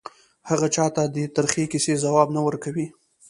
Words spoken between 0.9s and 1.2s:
ته د